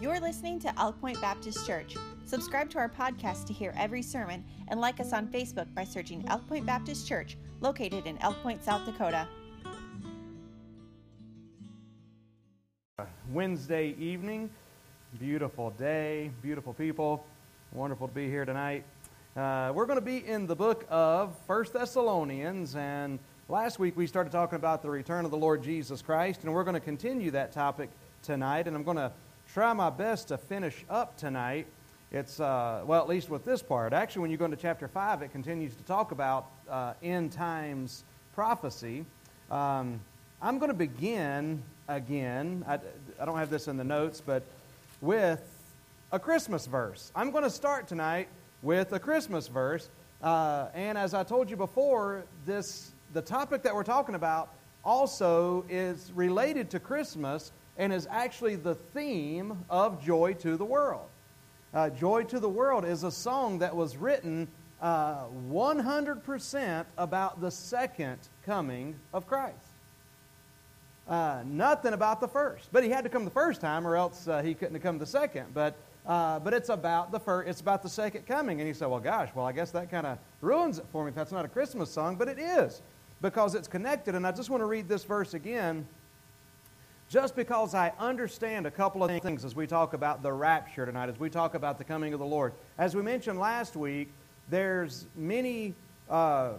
[0.00, 1.94] You're listening to Elk Point Baptist Church.
[2.24, 6.24] Subscribe to our podcast to hear every sermon and like us on Facebook by searching
[6.28, 9.28] Elk Point Baptist Church, located in Elk Point, South Dakota.
[13.30, 14.48] Wednesday evening.
[15.18, 17.22] Beautiful day, beautiful people.
[17.72, 18.84] Wonderful to be here tonight.
[19.36, 23.18] Uh, we're going to be in the book of First Thessalonians, and
[23.50, 26.64] last week we started talking about the return of the Lord Jesus Christ, and we're
[26.64, 27.90] going to continue that topic
[28.22, 28.66] tonight.
[28.66, 29.12] And I'm going to
[29.52, 31.66] try my best to finish up tonight.
[32.12, 33.92] It's, uh, well, at least with this part.
[33.92, 38.04] Actually, when you go into chapter 5, it continues to talk about uh, end times
[38.34, 39.04] prophecy.
[39.50, 40.00] Um,
[40.40, 42.64] I'm going to begin again.
[42.66, 42.78] I,
[43.20, 44.44] I don't have this in the notes, but
[45.00, 45.42] with
[46.12, 47.10] a Christmas verse.
[47.16, 48.28] I'm going to start tonight
[48.62, 49.88] with a Christmas verse.
[50.22, 54.50] Uh, and as I told you before, this the topic that we're talking about
[54.84, 61.08] also is related to Christmas and is actually the theme of Joy to the World.
[61.72, 64.48] Uh, Joy to the World is a song that was written
[64.82, 69.56] uh, 100% about the second coming of Christ.
[71.08, 72.68] Uh, nothing about the first.
[72.70, 74.98] But he had to come the first time, or else uh, he couldn't have come
[74.98, 75.54] the second.
[75.54, 75.74] But,
[76.06, 78.60] uh, but it's about the first, it's about the second coming.
[78.60, 81.08] And you say, well, gosh, well, I guess that kind of ruins it for me
[81.08, 82.16] if that's not a Christmas song.
[82.16, 82.82] But it is,
[83.22, 84.14] because it's connected.
[84.14, 85.86] And I just want to read this verse again,
[87.10, 91.08] just because I understand a couple of things as we talk about the rapture tonight,
[91.08, 92.52] as we talk about the coming of the Lord.
[92.78, 94.12] As we mentioned last week,
[94.48, 95.74] there's many,
[96.08, 96.52] uh,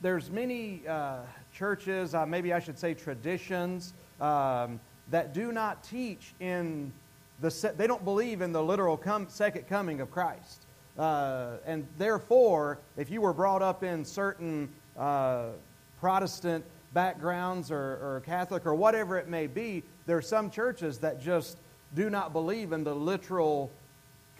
[0.00, 1.18] there's many uh,
[1.52, 6.90] churches, uh, maybe I should say traditions, um, that do not teach in
[7.42, 10.62] the, se- they don't believe in the literal come, second coming of Christ.
[10.98, 15.48] Uh, and therefore, if you were brought up in certain uh,
[16.00, 16.64] Protestant
[16.94, 21.58] backgrounds or, or Catholic or whatever it may be, there are some churches that just
[21.94, 23.70] do not believe in the literal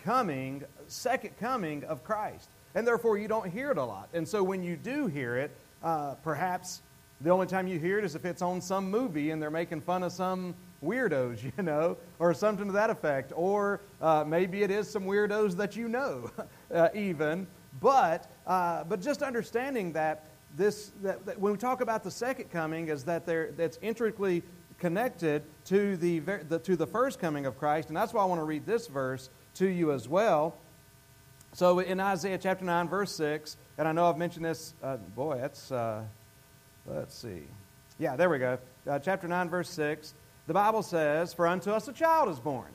[0.05, 2.48] coming, second coming of Christ.
[2.74, 4.08] And therefore, you don't hear it a lot.
[4.12, 5.50] And so when you do hear it,
[5.83, 6.83] uh, perhaps
[7.20, 9.80] the only time you hear it is if it's on some movie and they're making
[9.80, 13.33] fun of some weirdos, you know, or something to that effect.
[13.34, 16.30] Or uh, maybe it is some weirdos that you know,
[16.74, 17.46] uh, even.
[17.80, 22.50] But, uh, but just understanding that this, that, that when we talk about the second
[22.50, 24.42] coming, is that there, that's intricately
[24.78, 27.88] connected to the, the, to the first coming of Christ.
[27.88, 30.56] And that's why I want to read this verse to you as well.
[31.52, 35.38] So in Isaiah chapter 9, verse 6, and I know I've mentioned this, uh, boy,
[35.38, 36.02] that's, uh,
[36.86, 37.42] let's see.
[37.98, 38.58] Yeah, there we go.
[38.88, 40.14] Uh, chapter 9, verse 6.
[40.46, 42.72] The Bible says, For unto us a child is born.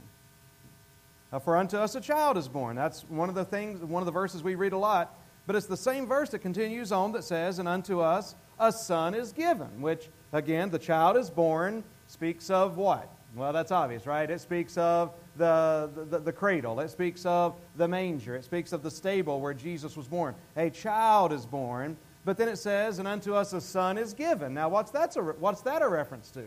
[1.31, 2.75] Uh, for unto us a child is born.
[2.75, 5.18] That's one of the things, one of the verses we read a lot.
[5.49, 9.15] But it's the same verse that continues on that says, And unto us a son
[9.15, 13.11] is given, which, again, the child is born speaks of what?
[13.35, 14.29] Well, that's obvious, right?
[14.29, 16.79] It speaks of the, the, the, cradle.
[16.81, 18.35] It speaks of the manger.
[18.35, 20.35] It speaks of the stable where Jesus was born.
[20.55, 21.97] A child is born.
[22.25, 24.53] But then it says, And unto us a son is given.
[24.53, 26.43] Now, what's, that's a, what's that a reference to?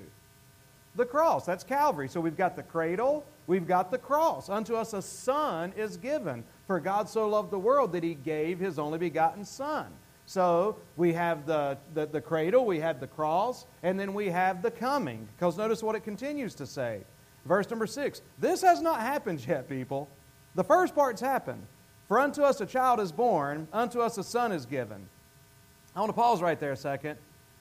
[0.95, 1.45] The cross.
[1.45, 2.09] That's Calvary.
[2.09, 4.49] So we've got the cradle, we've got the cross.
[4.49, 6.45] Unto us a son is given.
[6.73, 9.89] For God so loved the world that he gave his only begotten son.
[10.25, 14.63] So we have the, the, the, cradle, we have the cross, and then we have
[14.63, 15.29] the coming.
[15.37, 17.03] Because notice what it continues to say.
[17.45, 18.23] Verse number six.
[18.39, 20.09] This has not happened yet, people.
[20.55, 21.67] The first part's happened.
[22.09, 25.07] For unto us a child is born, unto us a son is given.
[25.95, 27.19] I want to pause right there a second.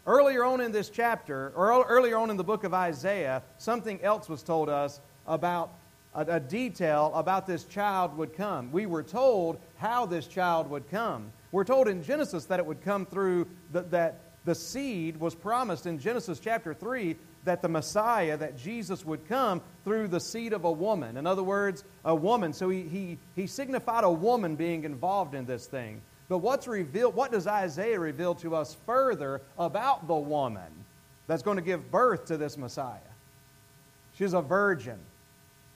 [0.08, 4.30] Earlier on in this chapter, or earlier on in the book of Isaiah, something else
[4.30, 5.74] was told us about
[6.14, 8.72] a, a detail about this child would come.
[8.72, 11.32] We were told how this child would come.
[11.52, 15.86] We're told in Genesis that it would come through, the, that the seed was promised
[15.86, 20.66] in Genesis chapter 3 that the Messiah, that Jesus would come through the seed of
[20.66, 21.18] a woman.
[21.18, 22.54] In other words, a woman.
[22.54, 26.02] So he, he, he signified a woman being involved in this thing.
[26.30, 30.72] But what's revealed, what does Isaiah reveal to us further about the woman
[31.28, 33.00] that's going to give birth to this Messiah?
[34.18, 35.00] She's a virgin.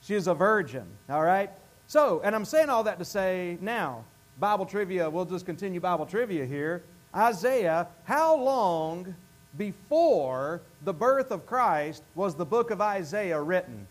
[0.06, 1.50] She is a virgin, all right?
[1.88, 4.04] So, and I'm saying all that to say now,
[4.38, 6.84] Bible trivia, we'll just continue Bible trivia here.
[7.14, 9.16] Isaiah, how long
[9.58, 13.88] before the birth of Christ was the book of Isaiah written?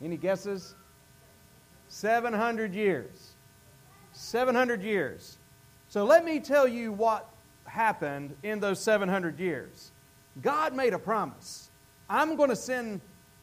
[0.00, 0.76] Any guesses?
[1.88, 3.32] 700 years.
[4.12, 5.38] 700 years.
[5.88, 7.28] So let me tell you what
[7.64, 9.90] happened in those 700 years.
[10.40, 11.70] God made a promise.
[12.08, 13.00] I'm going to send,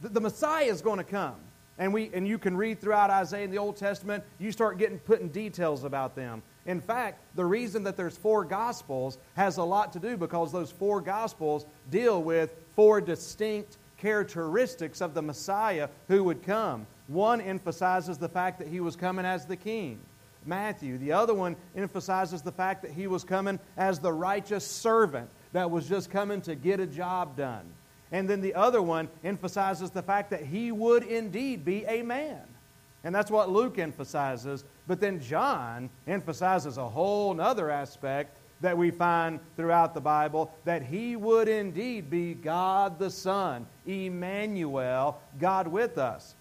[0.09, 1.35] the Messiah is going to come.
[1.77, 4.99] And, we, and you can read throughout Isaiah in the Old Testament, you start getting
[4.99, 6.43] putting details about them.
[6.65, 10.71] In fact, the reason that there's four Gospels has a lot to do because those
[10.71, 16.85] four Gospels deal with four distinct characteristics of the Messiah who would come.
[17.07, 19.99] One emphasizes the fact that he was coming as the king.
[20.45, 20.97] Matthew.
[20.97, 25.71] The other one emphasizes the fact that he was coming as the righteous servant that
[25.71, 27.65] was just coming to get a job done.
[28.13, 32.41] And then the other one emphasizes the fact that he would indeed be a man.
[33.03, 34.63] And that's what Luke emphasizes.
[34.87, 40.83] But then John emphasizes a whole other aspect that we find throughout the Bible that
[40.83, 46.35] he would indeed be God the Son, Emmanuel, God with us.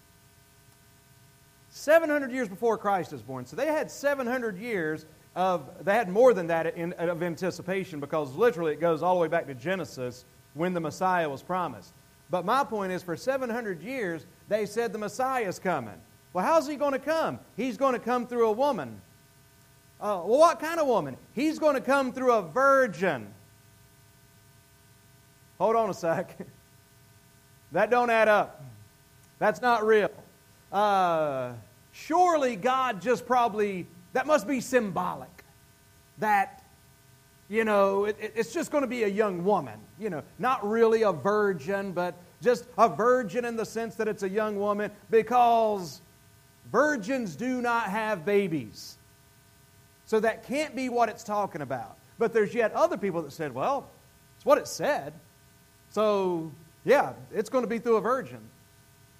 [1.71, 3.47] 700 years before Christ is born.
[3.47, 8.31] So they had 700 years of, they had more than that in, of anticipation because
[8.35, 10.23] literally it goes all the way back to Genesis
[10.53, 11.91] when the Messiah was promised.
[12.29, 15.95] But my point is, for 700 years, they said the Messiah is coming.
[16.33, 17.39] Well, how's he going to come?
[17.55, 19.01] He's going to come through a woman.
[20.01, 21.15] Uh, well, what kind of woman?
[21.33, 23.27] He's going to come through a virgin.
[25.59, 26.37] Hold on a sec.
[27.73, 28.63] That don't add up.
[29.39, 30.11] That's not real.
[30.71, 31.53] Uh,
[31.91, 35.43] surely God just probably, that must be symbolic.
[36.19, 36.62] That,
[37.49, 39.79] you know, it, it's just going to be a young woman.
[39.99, 44.23] You know, not really a virgin, but just a virgin in the sense that it's
[44.23, 46.01] a young woman because
[46.71, 48.97] virgins do not have babies.
[50.05, 51.97] So that can't be what it's talking about.
[52.19, 53.89] But there's yet other people that said, well,
[54.35, 55.13] it's what it said.
[55.89, 56.51] So,
[56.85, 58.39] yeah, it's going to be through a virgin.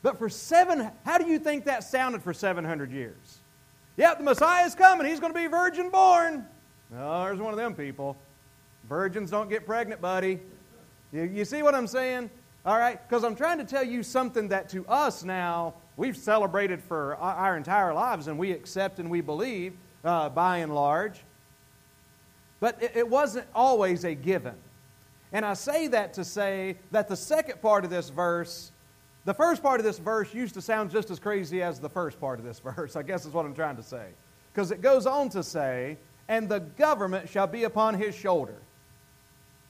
[0.01, 3.39] But for seven, how do you think that sounded for 700 years?
[3.95, 5.07] Yep, the Messiah is coming.
[5.07, 6.45] He's going to be virgin born.
[6.97, 8.17] Oh, there's one of them people.
[8.87, 10.39] Virgins don't get pregnant, buddy.
[11.11, 12.29] You, you see what I'm saying?
[12.65, 12.99] All right?
[13.07, 17.57] Because I'm trying to tell you something that to us now, we've celebrated for our,
[17.57, 19.73] entire lives and we accept and we believe
[20.03, 21.21] uh, by and large.
[22.59, 24.55] But it, it wasn't always a given.
[25.31, 28.71] And I say that to say that the second part of this verse
[29.25, 32.19] the first part of this verse used to sound just as crazy as the first
[32.19, 34.07] part of this verse, I guess is what I'm trying to say.
[34.53, 35.97] Because it goes on to say,
[36.27, 38.55] and the government shall be upon his shoulder.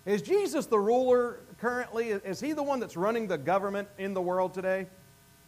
[0.06, 2.10] Is Jesus the ruler currently?
[2.10, 4.88] Is he the one that's running the government in the world today?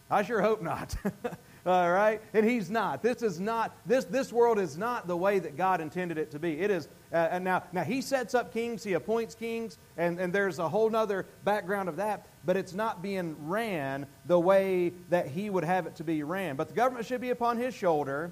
[0.09, 0.95] I sure hope not.
[1.65, 2.21] All right?
[2.33, 3.01] And he's not.
[3.01, 6.39] This is not, this, this world is not the way that God intended it to
[6.39, 6.61] be.
[6.61, 10.31] It is, uh, and now, now he sets up kings, he appoints kings, and, and
[10.31, 15.27] there's a whole other background of that, but it's not being ran the way that
[15.27, 16.55] he would have it to be ran.
[16.55, 18.31] But the government should be upon his shoulder,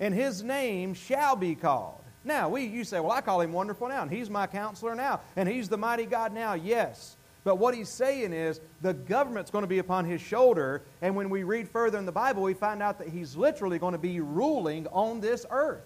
[0.00, 2.03] and his name shall be called.
[2.24, 5.20] Now, we, you say, well, I call him wonderful now, and he's my counselor now,
[5.36, 6.54] and he's the mighty God now.
[6.54, 7.16] Yes.
[7.44, 10.80] But what he's saying is the government's going to be upon his shoulder.
[11.02, 13.92] And when we read further in the Bible, we find out that he's literally going
[13.92, 15.84] to be ruling on this earth.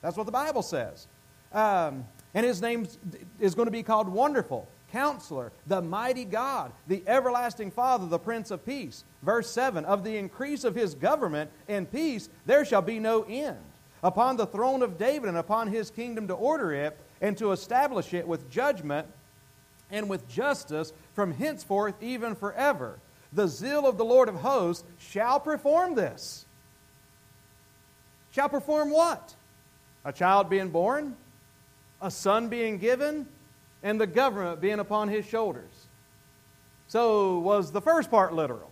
[0.00, 1.06] That's what the Bible says.
[1.52, 2.86] Um, and his name
[3.38, 8.50] is going to be called Wonderful, Counselor, the Mighty God, the Everlasting Father, the Prince
[8.50, 9.04] of Peace.
[9.22, 13.58] Verse 7 Of the increase of his government and peace, there shall be no end.
[14.04, 18.12] Upon the throne of David and upon his kingdom to order it and to establish
[18.12, 19.08] it with judgment
[19.90, 22.98] and with justice from henceforth even forever.
[23.32, 26.44] The zeal of the Lord of hosts shall perform this.
[28.30, 29.34] Shall perform what?
[30.04, 31.16] A child being born,
[32.02, 33.26] a son being given,
[33.82, 35.86] and the government being upon his shoulders.
[36.88, 38.70] So, was the first part literal?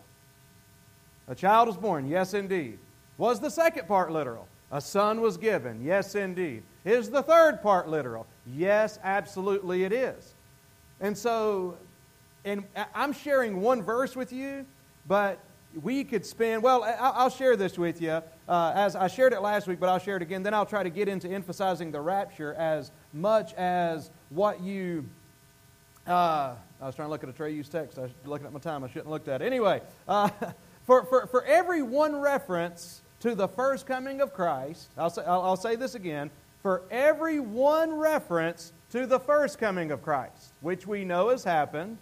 [1.26, 2.78] A child was born, yes, indeed.
[3.16, 4.46] Was the second part literal?
[4.72, 6.62] A son was given, yes, indeed.
[6.86, 8.26] Is the third part literal?
[8.46, 10.34] Yes, absolutely it is.
[11.00, 11.76] And so,
[12.46, 12.64] and
[12.94, 14.64] I'm sharing one verse with you,
[15.06, 15.38] but
[15.82, 19.66] we could spend, well, I'll share this with you uh, as I shared it last
[19.66, 20.42] week, but I'll share it again.
[20.42, 25.04] Then I'll try to get into emphasizing the rapture as much as what you.
[26.06, 27.98] Uh, I was trying to look at a Trey used text.
[27.98, 28.82] I was looking at my time.
[28.84, 29.46] I shouldn't have looked at it.
[29.46, 30.30] Anyway, uh,
[30.86, 35.42] for, for, for every one reference to the first coming of Christ, I'll say, I'll,
[35.42, 36.28] I'll say this again.
[36.60, 41.98] For every one reference to the first coming of Christ, which we know has happened,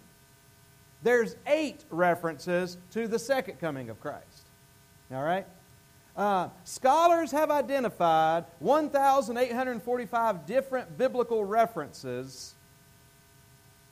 [1.03, 4.47] there's eight references to the second coming of Christ.
[5.11, 5.45] All right?
[6.17, 12.55] Uh, scholars have identified 1,845 different biblical references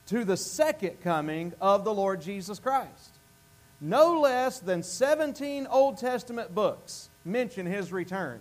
[0.06, 3.18] to the second coming of the Lord Jesus Christ.
[3.80, 8.40] No less than 17 Old Testament books mention his return.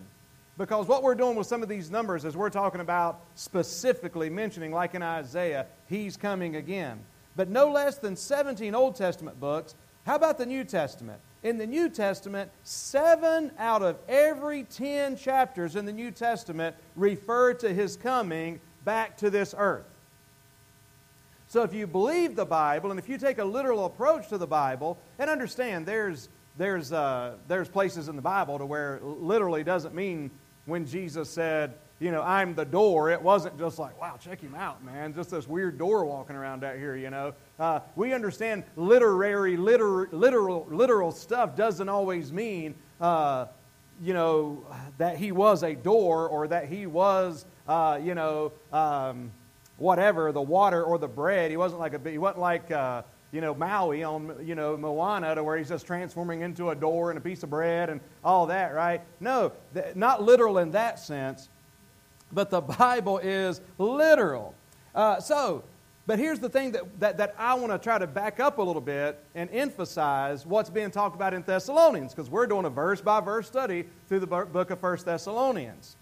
[0.58, 4.74] Because what we're doing with some of these numbers is we're talking about specifically mentioning,
[4.74, 7.00] like in Isaiah, he's coming again.
[7.36, 9.74] But no less than 17 Old Testament books.
[10.06, 11.22] How about the New Testament?
[11.44, 17.54] In the New Testament, seven out of every 10 chapters in the New Testament refer
[17.54, 19.86] to his coming back to this earth.
[21.48, 24.46] So if you believe the Bible and if you take a literal approach to the
[24.46, 26.28] Bible, and understand there's,
[26.60, 30.30] there's, uh, there's places in the Bible to where literally doesn't mean
[30.66, 34.56] when Jesus said, you know, I'm the door, it wasn't just like, wow, check him
[34.56, 35.14] out, man.
[35.14, 37.34] Just this weird door walking around out here, you know.
[37.60, 43.46] Uh, we understand literary, literal, literal, literal stuff doesn't always mean, uh,
[44.02, 44.66] you know,
[44.98, 49.32] that he was a door or that he was, uh, you know, um,
[49.78, 51.52] whatever, the water or the bread.
[51.52, 55.36] He wasn't like a, he wasn't like, uh, you know, Maui on, you know, Moana
[55.36, 58.48] to where he's just transforming into a door and a piece of bread and all
[58.48, 59.02] that, right?
[59.20, 61.50] No, th- not literal in that sense,
[62.32, 64.56] but the Bible is literal.
[64.96, 65.64] Uh, so,
[66.08, 68.64] but here's the thing that, that, that I want to try to back up a
[68.64, 73.00] little bit and emphasize what's being talked about in Thessalonians, because we're doing a verse
[73.00, 75.98] by verse study through the book of First Thessalonians.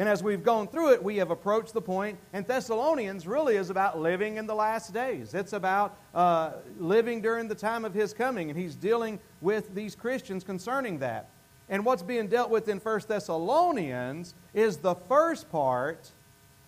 [0.00, 3.68] And as we've gone through it, we have approached the point, and Thessalonians really is
[3.68, 5.34] about living in the last days.
[5.34, 9.94] It's about uh, living during the time of his coming, and he's dealing with these
[9.94, 11.28] Christians concerning that.
[11.68, 16.10] And what's being dealt with in First Thessalonians is the first part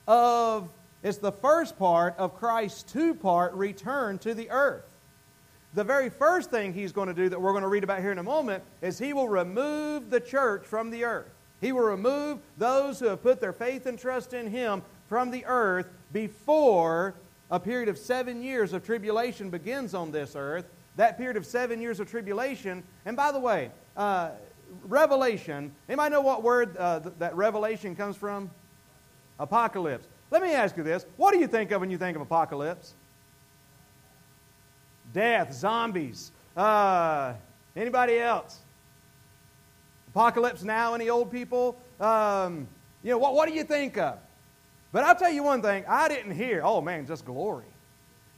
[0.07, 0.69] of
[1.03, 4.95] it's the first part of Christ's two-part return to the earth.
[5.73, 8.13] The very first thing he's going to do that we're going to read about here
[8.13, 11.33] in a moment is he will remove the church from the earth.
[11.63, 15.47] He will remove those who have put their faith and trust in Him from the
[15.47, 17.15] earth before
[17.51, 20.67] a period of seven years of tribulation begins on this earth.
[20.97, 24.31] That period of seven years of tribulation, and by the way, uh,
[24.85, 28.51] revelation, anybody know what word uh, th- that revelation comes from?
[29.39, 30.07] Apocalypse.
[30.31, 31.07] Let me ask you this.
[31.17, 32.95] What do you think of when you think of apocalypse?
[35.13, 36.33] Death, zombies.
[36.57, 37.35] Uh,
[37.77, 38.62] anybody else?
[40.13, 41.79] Apocalypse Now, any old people?
[41.99, 42.69] Um,
[43.03, 44.19] you know, what, what do you think of?
[44.93, 47.65] But I'll tell you one thing, I didn't hear, oh man, just glory.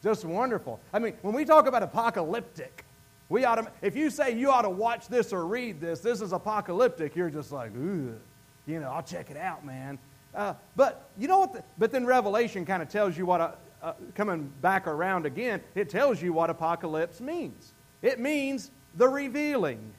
[0.02, 0.81] Just wonderful.
[0.93, 2.85] I mean, when we talk about apocalyptic,
[3.28, 6.21] we ought to, if you say you ought to watch this or read this, this
[6.21, 8.21] is apocalyptic, you're just like, you
[8.66, 9.99] know, I'll check it out, man.
[10.35, 11.54] Uh, but you know what?
[11.54, 15.61] The, but then Revelation kind of tells you what, a, uh, coming back around again,
[15.75, 17.73] it tells you what apocalypse means.
[18.02, 19.93] It means the revealing.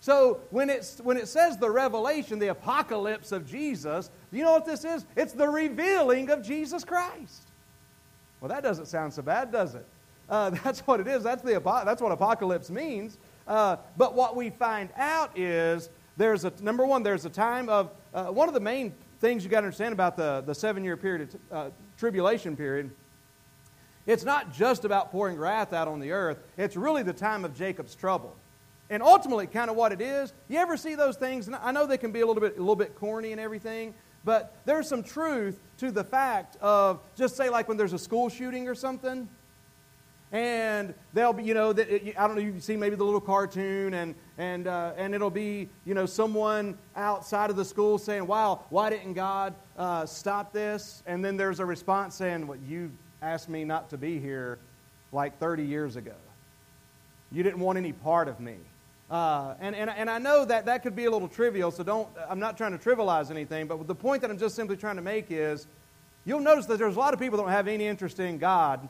[0.00, 4.64] So when, it's, when it says the revelation, the apocalypse of Jesus, you know what
[4.64, 5.04] this is?
[5.16, 7.42] It's the revealing of Jesus Christ.
[8.40, 9.84] Well, that doesn't sound so bad, does it?
[10.28, 11.22] Uh, that's what it is.
[11.22, 13.18] That's, the, that's what apocalypse means.
[13.46, 17.90] Uh, but what we find out is there's a, number one, there's a time of,
[18.14, 20.96] uh, one of the main things you got to understand about the, the seven year
[20.96, 22.90] period, of, uh, tribulation period,
[24.06, 27.54] it's not just about pouring wrath out on the earth, it's really the time of
[27.54, 28.36] Jacob's trouble.
[28.90, 31.46] And ultimately, kind of what it is, you ever see those things?
[31.46, 33.94] And I know they can be a little bit, a little bit corny and everything,
[34.24, 38.28] but there's some truth to the fact of just say like when there's a school
[38.28, 39.28] shooting or something,
[40.32, 43.94] and they'll be, you know, that I don't know, you see maybe the little cartoon,
[43.94, 48.64] and and uh, and it'll be, you know, someone outside of the school saying, "Wow,
[48.70, 52.90] why didn't God uh, stop this?" And then there's a response saying, "Well, you
[53.22, 54.58] asked me not to be here
[55.12, 56.14] like 30 years ago.
[57.32, 58.56] You didn't want any part of me."
[59.10, 62.08] Uh, and, and, and I know that that could be a little trivial, so don't,
[62.28, 65.02] I'm not trying to trivialize anything, but the point that I'm just simply trying to
[65.02, 65.66] make is
[66.26, 68.86] you'll notice that there's a lot of people that don't have any interest in God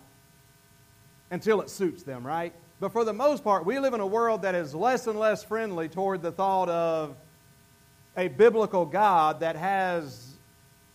[1.31, 2.53] until it suits them, right?
[2.81, 5.45] But for the most part, we live in a world that is less and less
[5.45, 7.15] friendly toward the thought of
[8.17, 10.35] a biblical God that has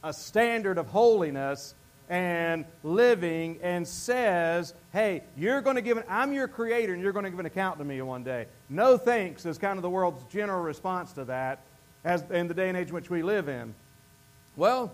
[0.03, 1.75] a standard of holiness
[2.13, 7.11] and living and says, hey, you're going to give an, I'm your creator and you're
[7.11, 8.45] going to give an account to me one day.
[8.69, 11.63] No thanks is kind of the world's general response to that
[12.05, 13.73] as in the day and age in which we live in.
[14.55, 14.93] Well,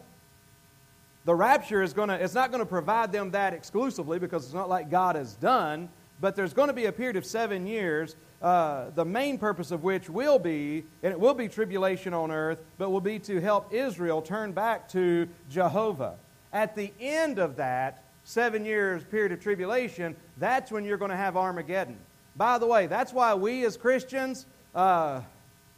[1.26, 4.54] the rapture is going to, it's not going to provide them that exclusively because it's
[4.54, 5.90] not like God has done,
[6.22, 9.84] but there's going to be a period of seven years, uh, the main purpose of
[9.84, 13.74] which will be, and it will be tribulation on earth, but will be to help
[13.74, 16.16] Israel turn back to Jehovah.
[16.52, 21.18] At the end of that seven years period of tribulation, that's when you're going to
[21.18, 21.98] have Armageddon.
[22.36, 25.22] By the way, that's why we as Christians, uh,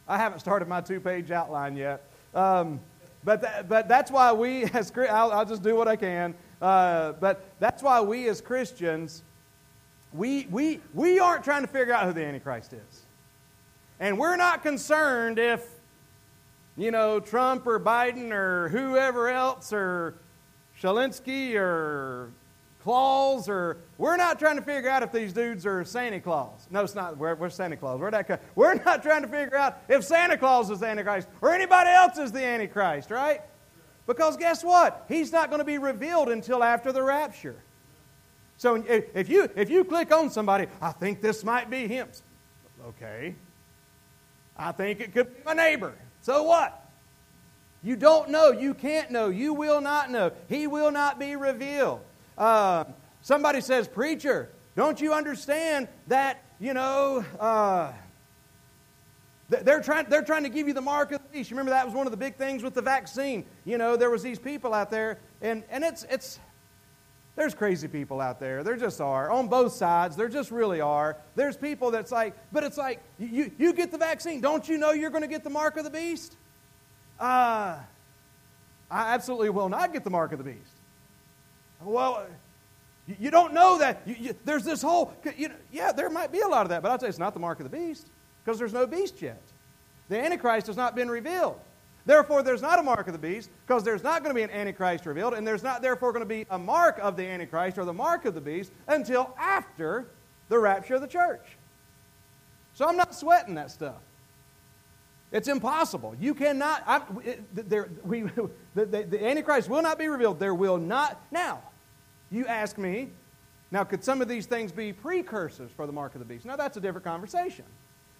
[0.06, 2.04] I haven't started my two page outline yet.
[2.34, 2.80] Um,
[3.24, 6.34] but, th- but that's why we as I'll, I'll just do what I can.
[6.60, 9.22] Uh, but that's why we as Christians,
[10.12, 13.02] we, we, we aren't trying to figure out who the Antichrist is.
[13.98, 15.66] And we're not concerned if,
[16.76, 20.14] you know, Trump or Biden or whoever else or
[20.80, 22.32] Zelensky or
[22.82, 26.66] Claus or we're not trying to figure out if these dudes are Santa Claus.
[26.70, 27.16] No, it's not.
[27.16, 28.00] We're, we're Santa Claus.
[28.00, 31.52] We're, that, we're not trying to figure out if Santa Claus is the Antichrist or
[31.52, 33.40] anybody else is the Antichrist, right?
[34.06, 35.04] Because guess what?
[35.08, 37.56] He's not going to be revealed until after the rapture.
[38.56, 42.08] So eh, if you, if you click on somebody, I think this might be him.
[42.84, 43.34] Okay.
[44.56, 45.94] I think it could be my neighbor.
[46.20, 46.81] So what?
[47.82, 48.52] You don't know.
[48.52, 49.28] You can't know.
[49.28, 50.32] You will not know.
[50.48, 52.00] He will not be revealed.
[52.38, 52.84] Uh,
[53.22, 57.92] somebody says, Preacher, don't you understand that, you know, uh,
[59.48, 61.50] they're trying, they're trying to give you the mark of the beast.
[61.50, 63.44] You remember that was one of the big things with the vaccine.
[63.64, 66.38] You know, there was these people out there, and, and it's, it's,
[67.36, 68.62] there's crazy people out there.
[68.62, 69.30] There just are.
[69.30, 71.18] On both sides, there just really are.
[71.34, 74.40] There's people that's like, but it's like, you, you get the vaccine.
[74.40, 76.36] Don't you know you're going to get the mark of the beast?
[77.22, 77.78] Uh,
[78.90, 80.58] I absolutely will not get the mark of the beast.
[81.80, 82.26] Well,
[83.20, 84.02] you, don't know that.
[84.04, 86.82] You, you, there's this whole, you know, yeah, there might be a lot of that,
[86.82, 88.08] but I'll tell you, it's not the mark of the beast
[88.44, 89.40] because there's no beast yet.
[90.08, 91.60] The Antichrist has not been revealed.
[92.06, 94.50] Therefore, there's not a mark of the beast because there's not going to be an
[94.50, 97.84] Antichrist revealed, and there's not, therefore, going to be a mark of the Antichrist or
[97.84, 100.06] the mark of the beast until after
[100.48, 101.56] the rapture of the church.
[102.74, 104.00] So I'm not sweating that stuff.
[105.32, 106.14] It's impossible.
[106.20, 106.82] You cannot.
[106.86, 108.22] I, it, there, we,
[108.74, 110.38] the, the, the Antichrist will not be revealed.
[110.38, 111.20] There will not.
[111.30, 111.62] Now,
[112.30, 113.08] you ask me,
[113.70, 116.44] now, could some of these things be precursors for the mark of the beast?
[116.44, 117.64] Now, that's a different conversation.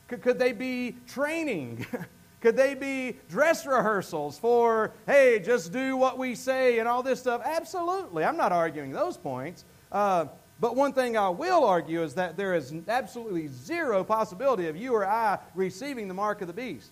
[0.08, 1.86] Could, could they be training?
[2.40, 7.20] Could they be dress rehearsals for, hey, just do what we say and all this
[7.20, 7.40] stuff?
[7.44, 8.24] Absolutely.
[8.24, 9.64] I'm not arguing those points.
[9.92, 10.24] Uh,
[10.58, 14.92] but one thing I will argue is that there is absolutely zero possibility of you
[14.92, 16.90] or I receiving the mark of the beast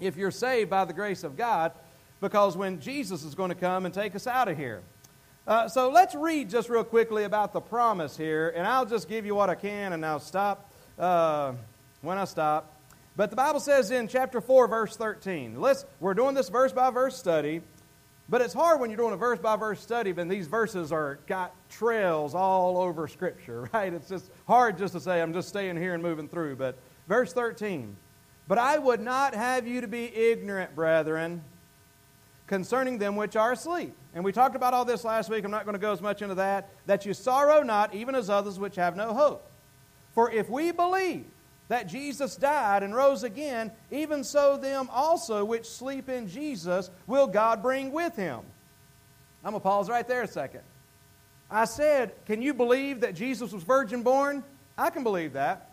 [0.00, 1.72] if you're saved by the grace of God,
[2.20, 4.82] because when Jesus is going to come and take us out of here.
[5.46, 9.24] Uh, so let's read just real quickly about the promise here, and I'll just give
[9.24, 11.54] you what I can, and I'll stop uh,
[12.02, 12.74] when I stop.
[13.16, 16.90] But the Bible says in chapter 4, verse 13, let's, we're doing this verse by
[16.90, 17.62] verse study,
[18.28, 21.18] but it's hard when you're doing a verse by verse study, but these verses are
[21.26, 23.92] got trails all over Scripture, right?
[23.92, 26.56] It's just hard just to say, I'm just staying here and moving through.
[26.56, 26.78] But
[27.08, 27.96] verse 13,
[28.48, 31.44] but I would not have you to be ignorant, brethren,
[32.46, 33.94] concerning them which are asleep.
[34.14, 35.44] And we talked about all this last week.
[35.44, 36.70] I'm not going to go as much into that.
[36.86, 39.48] That you sorrow not, even as others which have no hope.
[40.14, 41.26] For if we believe,
[41.68, 47.26] that Jesus died and rose again, even so them also which sleep in Jesus will
[47.26, 48.40] God bring with him.
[49.44, 50.62] I'm going to pause right there a second.
[51.50, 54.42] I said, Can you believe that Jesus was virgin born?
[54.76, 55.67] I can believe that.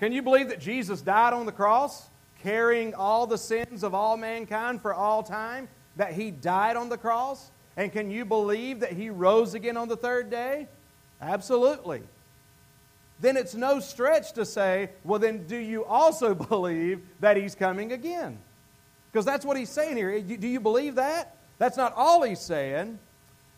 [0.00, 2.08] Can you believe that Jesus died on the cross,
[2.42, 5.68] carrying all the sins of all mankind for all time?
[5.96, 7.50] That he died on the cross?
[7.76, 10.66] And can you believe that he rose again on the third day?
[11.20, 12.02] Absolutely
[13.20, 17.92] then it's no stretch to say, well, then do you also believe that he's coming
[17.92, 18.38] again?
[19.12, 20.20] Because that's what he's saying here.
[20.20, 21.36] Do you believe that?
[21.58, 22.98] That's not all he's saying.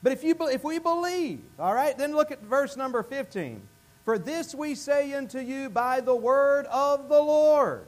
[0.02, 3.62] But if, you, if we believe, all right, then look at verse number 15.
[4.04, 7.86] For this we say unto you by the word of the Lord,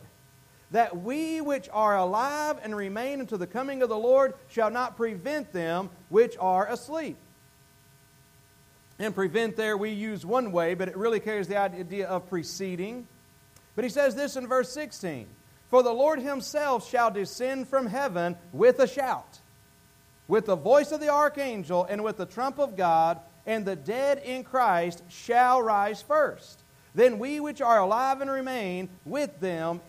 [0.71, 4.97] that we which are alive and remain until the coming of the Lord shall not
[4.97, 7.17] prevent them which are asleep.
[8.99, 13.09] And prevent there we use one way, but it really carries the idea of preceding.
[13.75, 15.27] But he says this in verse 16
[15.69, 19.41] For the Lord himself shall descend from heaven with a shout,
[20.29, 24.19] with the voice of the archangel, and with the trump of God, and the dead
[24.25, 26.61] in Christ shall rise first.
[26.95, 29.81] Then we which are alive and remain with them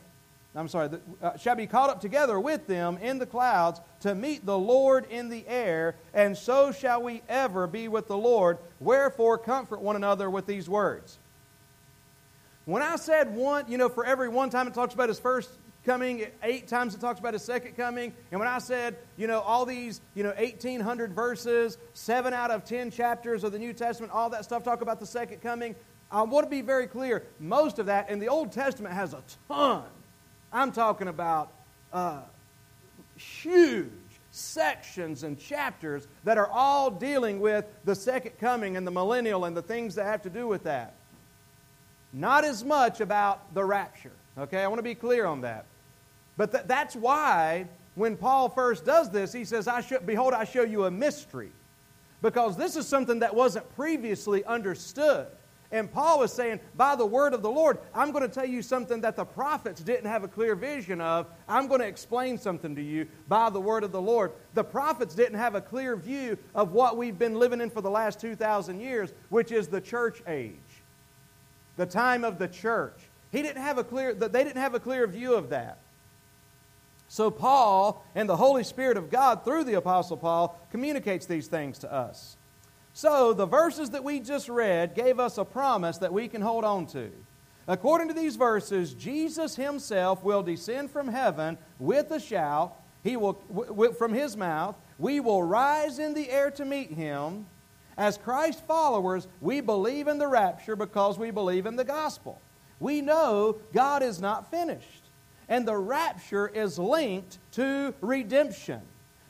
[0.55, 0.89] I'm sorry,
[1.21, 5.05] uh, shall be caught up together with them in the clouds to meet the Lord
[5.09, 8.57] in the air, and so shall we ever be with the Lord.
[8.79, 11.17] Wherefore, comfort one another with these words.
[12.63, 15.49] When I said one, you know, for every one time it talks about his first
[15.85, 18.13] coming, eight times it talks about his second coming.
[18.31, 22.65] And when I said, you know, all these, you know, 1,800 verses, seven out of
[22.65, 25.75] 10 chapters of the New Testament, all that stuff talk about the second coming,
[26.11, 27.23] I want to be very clear.
[27.39, 29.83] Most of that in the Old Testament has a ton
[30.55, 31.51] I'm talking about
[31.91, 32.21] uh,
[33.17, 33.91] huge
[34.31, 39.55] sections and chapters that are all dealing with the second coming and the millennial and
[39.55, 40.93] the things that have to do with that.
[42.13, 44.13] Not as much about the rapture.
[44.37, 45.65] Okay, I want to be clear on that.
[46.37, 50.63] But th- that's why when Paul first does this, he says, I Behold, I show
[50.63, 51.51] you a mystery.
[52.21, 55.27] Because this is something that wasn't previously understood.
[55.71, 58.61] And Paul is saying, by the word of the Lord, I'm going to tell you
[58.61, 61.27] something that the prophets didn't have a clear vision of.
[61.49, 64.31] I'm going to explain something to you by the word of the Lord.
[64.53, 67.89] The prophets didn't have a clear view of what we've been living in for the
[67.89, 70.53] last 2,000 years, which is the church age,
[71.77, 72.97] the time of the church.
[73.31, 75.79] He didn't have a clear, they didn't have a clear view of that.
[77.07, 81.77] So Paul and the Holy Spirit of God through the Apostle Paul communicates these things
[81.79, 82.37] to us.
[82.93, 86.63] So, the verses that we just read gave us a promise that we can hold
[86.63, 87.11] on to.
[87.67, 92.73] According to these verses, Jesus himself will descend from heaven with a shout.
[93.03, 97.47] He will, w- from his mouth, we will rise in the air to meet him.
[97.97, 102.41] As Christ followers, we believe in the rapture because we believe in the gospel.
[102.79, 105.04] We know God is not finished,
[105.49, 108.81] and the rapture is linked to redemption.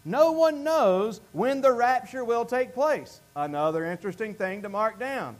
[0.05, 3.21] No one knows when the rapture will take place.
[3.35, 5.35] Another interesting thing to mark down.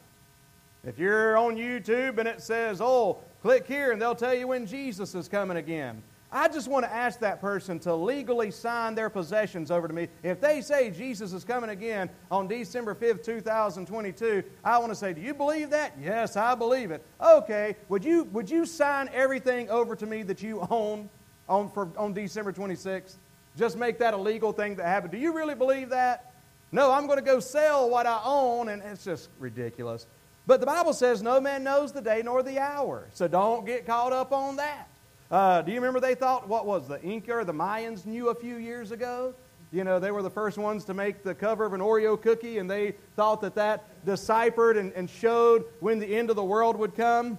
[0.84, 4.66] If you're on YouTube and it says, oh, click here and they'll tell you when
[4.66, 6.02] Jesus is coming again.
[6.32, 10.10] I just want to ask that person to legally sign their possessions over to me.
[10.24, 15.14] If they say Jesus is coming again on December 5th, 2022, I want to say,
[15.14, 15.94] Do you believe that?
[16.02, 17.06] Yes, I believe it.
[17.22, 21.10] Okay, would you, would you sign everything over to me that you own
[21.48, 23.16] on, for, on December 26th?
[23.58, 25.12] Just make that a legal thing that happen.
[25.12, 26.34] Do you really believe that?
[26.72, 30.08] No, I'm going to go sell what I own, and it's just ridiculous.
[30.48, 33.86] But the Bible says no man knows the day nor the hour, so don't get
[33.86, 34.90] caught up on that.
[35.32, 38.36] Uh, do you remember they thought, what was the Inca or the Mayans knew a
[38.36, 39.34] few years ago?
[39.72, 42.60] You know, they were the first ones to make the cover of an Oreo cookie,
[42.60, 46.78] and they thought that that deciphered and, and showed when the end of the world
[46.78, 47.38] would come.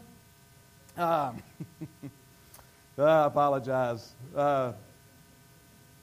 [0.97, 1.43] Um,
[2.99, 4.15] I apologize.
[4.35, 4.73] Uh,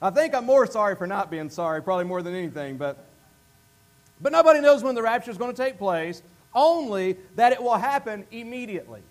[0.00, 3.04] I think I'm more sorry for not being sorry, probably more than anything, but,
[4.20, 6.22] but nobody knows when the rapture is going to take place,
[6.54, 9.02] only that it will happen immediately.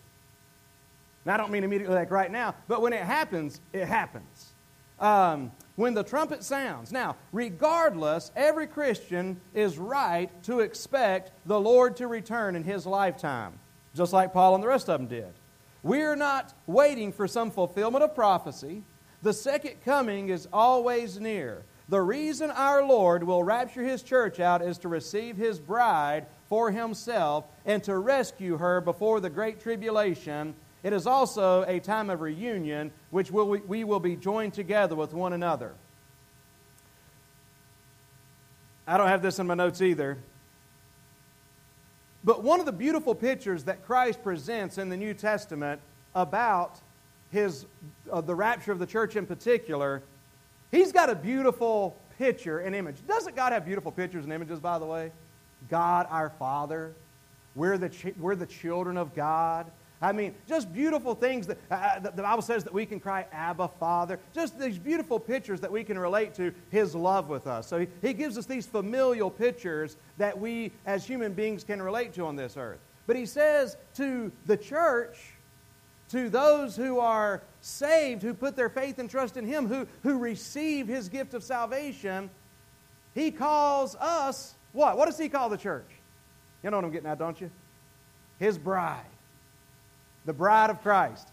[1.26, 4.54] Now, I don't mean immediately like right now, but when it happens, it happens.
[5.00, 6.92] Um, when the trumpet sounds.
[6.92, 13.54] Now, regardless, every Christian is right to expect the Lord to return in his lifetime,
[13.96, 15.34] just like Paul and the rest of them did.
[15.82, 18.84] We're not waiting for some fulfillment of prophecy.
[19.22, 21.64] The second coming is always near.
[21.90, 26.72] The reason our Lord will rapture his church out is to receive his bride for
[26.72, 30.56] himself and to rescue her before the great tribulation.
[30.84, 35.14] It is also a time of reunion, which will, we will be joined together with
[35.14, 35.74] one another.
[38.86, 40.18] I don't have this in my notes either.
[42.24, 45.82] But one of the beautiful pictures that Christ presents in the New Testament
[46.16, 46.80] about
[47.32, 47.66] his,
[48.12, 50.02] uh, the rapture of the church in particular,
[50.72, 52.96] he's got a beautiful picture and image.
[53.08, 55.12] Doesn't God have beautiful pictures and images, by the way?
[55.70, 56.94] God our Father.
[57.56, 59.72] We're the, ch- we're the children of God.
[60.04, 63.26] I mean, just beautiful things that uh, uh, the Bible says that we can cry,
[63.32, 64.20] Abba, Father.
[64.34, 67.68] Just these beautiful pictures that we can relate to His love with us.
[67.68, 72.12] So he, he gives us these familial pictures that we as human beings can relate
[72.16, 72.80] to on this earth.
[73.08, 75.18] But He says to the church,
[76.10, 80.18] to those who are saved, who put their faith and trust in Him, who, who
[80.18, 82.30] receive His gift of salvation,
[83.16, 84.98] He calls us what?
[84.98, 85.88] What does He call the church?
[86.62, 87.50] You know what I'm getting at, don't you?
[88.38, 89.06] His bride.
[90.26, 91.30] The bride of Christ.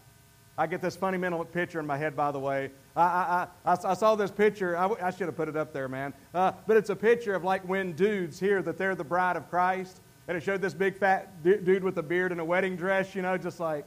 [0.57, 2.71] I get this funny mental picture in my head, by the way.
[2.95, 4.77] I, I, I, I saw this picture.
[4.77, 6.13] I, I, should have put it up there, man.
[6.33, 9.49] Uh, but it's a picture of like when dudes hear that they're the bride of
[9.49, 10.01] Christ.
[10.27, 13.21] And it showed this big fat dude with a beard and a wedding dress, you
[13.21, 13.85] know, just like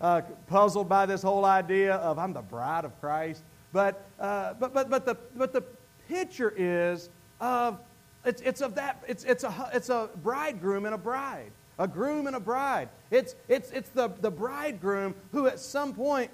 [0.00, 3.42] uh, puzzled by this whole idea of I'm the bride of Christ.
[3.72, 5.62] But, uh, but, but, but, the, but the
[6.08, 7.78] picture is of,
[8.24, 12.26] it's, it's of that, it's, it's, a, it's a bridegroom and a bride, a groom
[12.26, 12.90] and a bride.
[13.10, 16.30] It's, it's, it's the, the bridegroom who at some point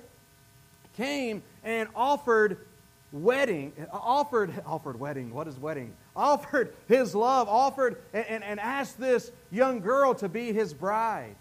[0.97, 2.59] came and offered
[3.13, 5.95] wedding, offered, offered wedding, what is wedding?
[6.17, 11.37] Offered his love, offered and, and, and asked this young girl to be his bride.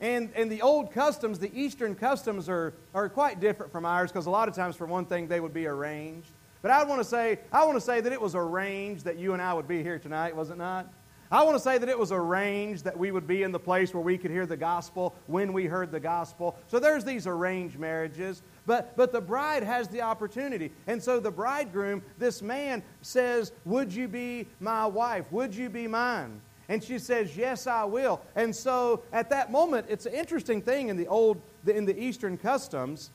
[0.00, 4.26] And, and the old customs, the Eastern customs, are, are quite different from ours because
[4.26, 6.28] a lot of times, for one thing, they would be arranged.
[6.60, 9.32] But I want to say, I want to say that it was arranged that you
[9.32, 10.92] and I would be here tonight, was it not?
[11.30, 13.92] I want to say that it was arranged that we would be in the place
[13.92, 16.56] where we could hear the gospel when we heard the gospel.
[16.68, 18.42] So there's these arranged marriages.
[18.64, 20.72] But, but the bride has the opportunity.
[20.86, 25.30] And so the bridegroom, this man, says, Would you be my wife?
[25.30, 26.40] Would you be mine?
[26.70, 28.22] And she says, Yes, I will.
[28.34, 32.38] And so at that moment, it's an interesting thing in the old, in the Eastern
[32.38, 33.10] customs.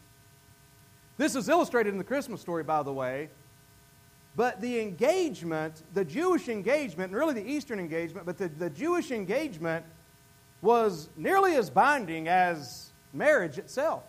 [1.18, 3.30] This is illustrated in the Christmas story, by the way.
[4.36, 9.12] But the engagement, the Jewish engagement, and really the Eastern engagement, but the, the Jewish
[9.12, 9.86] engagement
[10.62, 14.04] was nearly as binding as marriage itself.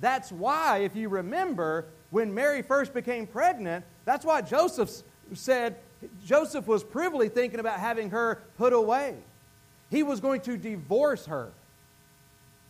[0.00, 4.90] That's why, if you remember, when Mary first became pregnant, that's why Joseph
[5.34, 5.76] said,
[6.24, 9.14] Joseph was privily thinking about having her put away.
[9.90, 11.52] He was going to divorce her.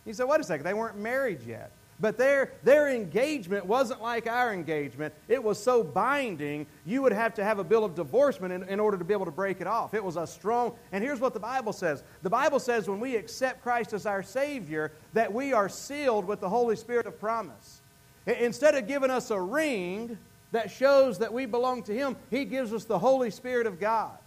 [0.05, 1.71] He said, wait a second, they weren't married yet.
[1.99, 5.13] But their, their engagement wasn't like our engagement.
[5.29, 8.79] It was so binding, you would have to have a bill of divorcement in, in
[8.81, 9.93] order to be able to break it off.
[9.93, 13.15] It was a strong, and here's what the Bible says the Bible says when we
[13.15, 17.81] accept Christ as our Savior, that we are sealed with the Holy Spirit of promise.
[18.25, 20.17] Instead of giving us a ring
[20.51, 24.17] that shows that we belong to Him, He gives us the Holy Spirit of God.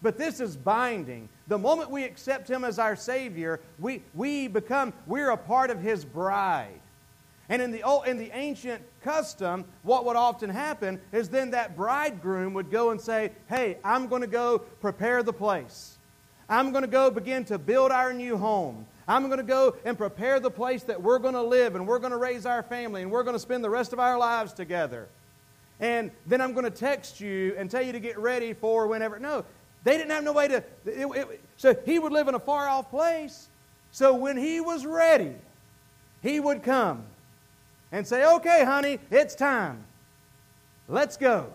[0.00, 1.28] But this is binding.
[1.48, 5.80] The moment we accept Him as our Savior, we, we become, we're a part of
[5.80, 6.80] His bride.
[7.48, 11.76] And in the, old, in the ancient custom, what would often happen is then that
[11.76, 15.98] bridegroom would go and say, Hey, I'm going to go prepare the place.
[16.48, 18.86] I'm going to go begin to build our new home.
[19.08, 22.00] I'm going to go and prepare the place that we're going to live and we're
[22.00, 24.52] going to raise our family and we're going to spend the rest of our lives
[24.52, 25.08] together.
[25.78, 29.18] And then I'm going to text you and tell you to get ready for whenever.
[29.20, 29.44] No,
[29.84, 30.56] they didn't have no way to.
[30.56, 33.48] It, it, so he would live in a far off place.
[33.92, 35.34] So when he was ready,
[36.22, 37.04] he would come
[37.92, 39.84] and say, okay, honey, it's time.
[40.88, 41.52] Let's go.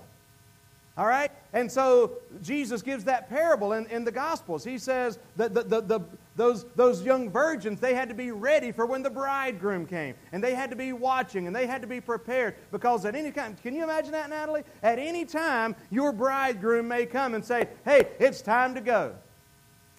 [0.97, 1.31] All right?
[1.53, 4.63] And so Jesus gives that parable in, in the Gospels.
[4.63, 5.99] He says that the, the, the,
[6.35, 10.15] those, those young virgins, they had to be ready for when the bridegroom came.
[10.31, 13.31] And they had to be watching and they had to be prepared because at any
[13.31, 14.63] time, can you imagine that, Natalie?
[14.83, 19.15] At any time, your bridegroom may come and say, hey, it's time to go.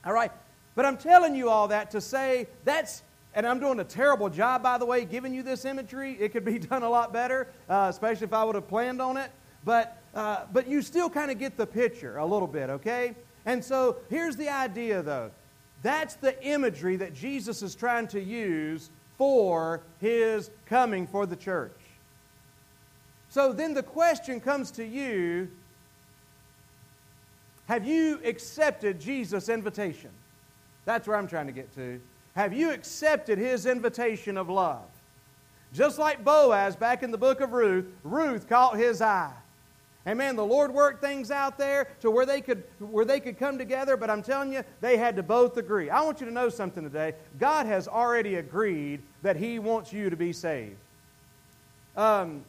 [0.05, 0.33] All right?
[0.75, 3.03] But I'm telling you all that to say that's
[3.35, 6.16] and I'm doing a terrible job, by the way, giving you this imagery.
[6.21, 9.16] It could be done a lot better, uh, especially if I would have planned on
[9.16, 9.31] it.
[9.64, 13.14] But, uh, but you still kind of get the picture a little bit, okay?
[13.47, 15.31] And so here's the idea, though.
[15.83, 21.73] That's the imagery that Jesus is trying to use for his coming for the church.
[23.29, 25.49] So then the question comes to you
[27.66, 30.11] Have you accepted Jesus' invitation?
[30.85, 32.01] That's where I'm trying to get to.
[32.35, 34.85] Have you accepted his invitation of love?
[35.73, 39.33] Just like Boaz back in the book of Ruth, Ruth caught his eye.
[40.07, 40.35] Amen.
[40.35, 43.97] the Lord worked things out there to where they could where they could come together,
[43.97, 45.90] but I'm telling you, they had to both agree.
[45.90, 47.14] I want you to know something today.
[47.38, 50.77] God has already agreed that He wants you to be saved.
[51.97, 52.42] Um,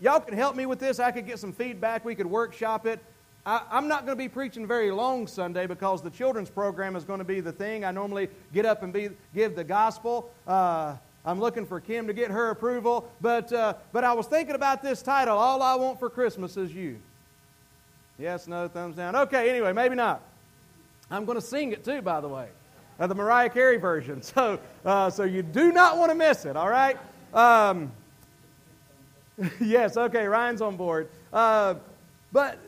[0.00, 1.00] y'all can help me with this.
[1.00, 2.04] I could get some feedback.
[2.04, 3.00] We could workshop it.
[3.48, 7.04] I, am not going to be preaching very long Sunday because the children's program is
[7.04, 7.82] going to be the thing.
[7.82, 10.30] I normally get up and be, give the gospel.
[10.46, 13.10] Uh, I'm looking for Kim to get her approval.
[13.22, 16.74] But, uh, but I was thinking about this title All I Want for Christmas is
[16.74, 16.98] You.
[18.18, 19.16] Yes, no, thumbs down.
[19.16, 20.20] Okay, anyway, maybe not.
[21.10, 22.48] I'm going to sing it too, by the way,
[23.00, 24.20] uh, the Mariah Carey version.
[24.22, 26.98] So, uh, so you do not want to miss it, all right?
[27.32, 27.92] Um,
[29.58, 31.08] yes, okay, Ryan's on board.
[31.32, 31.76] Uh,
[32.30, 32.58] but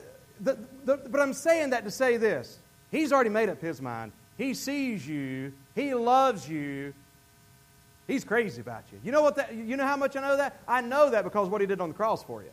[0.41, 0.59] the, the,
[0.97, 2.59] but I'm saying that to say this.
[2.91, 4.13] He's already made up his mind.
[4.37, 5.53] He sees you.
[5.75, 6.95] He loves you.
[8.07, 8.99] He's crazy about you.
[9.05, 10.61] You know what that, you know how much I know that?
[10.67, 12.51] I know that because what he did on the cross for you.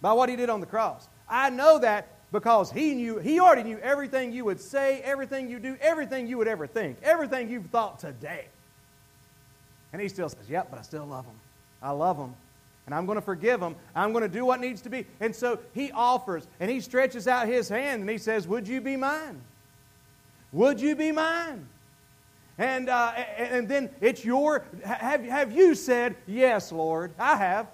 [0.00, 1.08] By what he did on the cross.
[1.28, 5.58] I know that because he knew he already knew everything you would say, everything you
[5.58, 8.46] do, everything you would ever think, everything you've thought today.
[9.92, 11.38] And he still says, "Yep, but I still love him.
[11.82, 12.34] I love him
[12.90, 13.76] and I'm going to forgive them.
[13.94, 15.06] I'm going to do what needs to be.
[15.20, 18.80] And so he offers and he stretches out his hand and he says, Would you
[18.80, 19.40] be mine?
[20.50, 21.68] Would you be mine?
[22.58, 27.12] And, uh, and then it's your, have, have you said, Yes, Lord?
[27.16, 27.68] I have.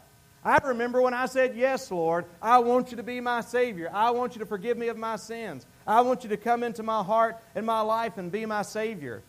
[0.45, 3.91] I remember when I said, Yes, Lord, I want you to be my Savior.
[3.95, 5.65] I want you to forgive me of my sins.
[5.87, 9.23] I want you to come into my heart and my life and be my Savior.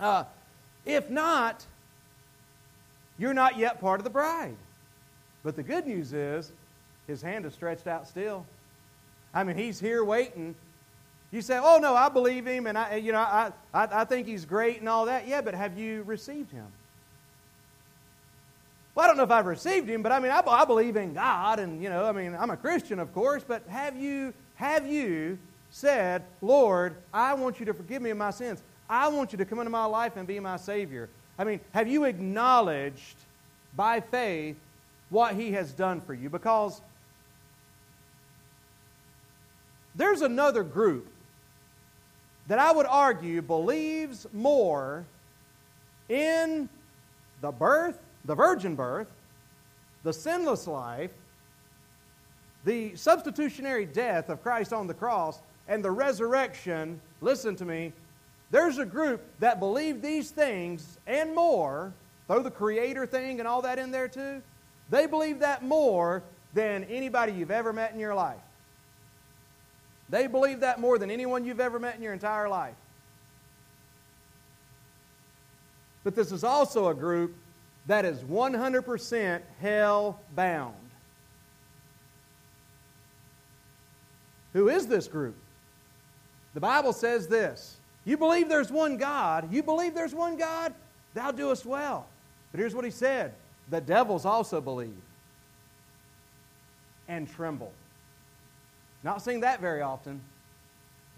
[0.00, 0.24] Uh,
[0.84, 1.64] if not,
[3.20, 4.56] you're not yet part of the bride.
[5.46, 6.50] But the good news is,
[7.06, 8.44] his hand is stretched out still.
[9.32, 10.56] I mean, he's here waiting.
[11.30, 14.26] You say, "Oh no, I believe him, and I, you know, I, I, I think
[14.26, 16.66] he's great and all that." Yeah, but have you received him?
[18.96, 21.14] Well, I don't know if I've received him, but I mean, I, I believe in
[21.14, 23.44] God, and you know, I mean, I'm a Christian, of course.
[23.46, 25.38] But have you, have you
[25.70, 28.64] said, "Lord, I want you to forgive me of my sins.
[28.90, 31.08] I want you to come into my life and be my Savior"?
[31.38, 33.14] I mean, have you acknowledged
[33.76, 34.56] by faith
[35.10, 36.30] what He has done for you.
[36.30, 36.80] Because
[39.94, 41.08] there's another group
[42.48, 45.04] that I would argue believes more
[46.08, 46.68] in
[47.40, 49.08] the birth, the virgin birth,
[50.04, 51.10] the sinless life,
[52.64, 57.00] the substitutionary death of Christ on the cross, and the resurrection.
[57.20, 57.92] Listen to me.
[58.50, 61.92] There's a group that believe these things and more,
[62.28, 64.42] throw the creator thing and all that in there too.
[64.90, 66.22] They believe that more
[66.54, 68.36] than anybody you've ever met in your life.
[70.08, 72.76] They believe that more than anyone you've ever met in your entire life.
[76.04, 77.34] But this is also a group
[77.86, 80.74] that is 100% hell bound.
[84.52, 85.36] Who is this group?
[86.54, 90.72] The Bible says this You believe there's one God, you believe there's one God,
[91.12, 92.06] thou doest well.
[92.52, 93.34] But here's what he said
[93.70, 94.94] the devils also believe
[97.08, 97.72] and tremble.
[99.02, 100.20] Not seeing that very often.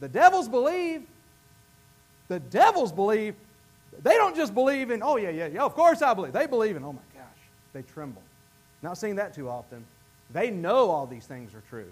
[0.00, 1.02] The devils believe.
[2.28, 3.34] The devils believe.
[4.02, 6.32] They don't just believe in, oh, yeah, yeah, yeah, of course I believe.
[6.32, 7.24] They believe in, oh my gosh,
[7.72, 8.22] they tremble.
[8.82, 9.84] Not seeing that too often.
[10.30, 11.90] They know all these things are true.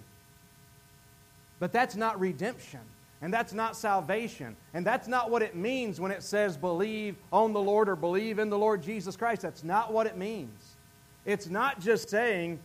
[1.59, 2.81] But that's not redemption.
[3.23, 4.57] And that's not salvation.
[4.75, 8.39] And that's not what it means when it says believe on the Lord or believe
[8.39, 9.43] in the Lord Jesus Christ.
[9.43, 10.77] That's not what it means.
[11.25, 12.59] It's not just saying,